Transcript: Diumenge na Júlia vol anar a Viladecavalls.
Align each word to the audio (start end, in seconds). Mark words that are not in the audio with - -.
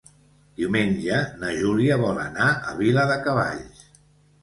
Diumenge 0.61 1.19
na 1.43 1.53
Júlia 1.59 2.01
vol 2.07 2.25
anar 2.25 2.51
a 2.73 2.77
Viladecavalls. 2.83 3.89